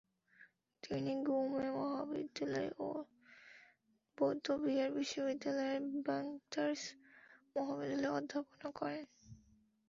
[0.83, 4.17] তিনি গ্যুমে মহাবিদ্যালয় এবং দ্গা'-ল্দান
[4.17, 6.67] বৌদ্ধবিহার বিশ্ববিদ্যালয়ের ব্যাং-র্ত্সে
[7.55, 9.05] মহাবিদ্যালয়ে অধ্যাপনা করেন।